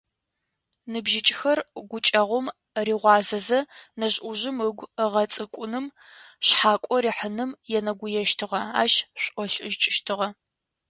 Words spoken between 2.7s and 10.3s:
рыгъуазэзэ, нэжъ-ӏужъым ыгу ыгъэцӏыкӏуным, шъхьакӏо рихыным енэгуещтыгъэ, ащ шӏолӏыкӏыщтыгъэ.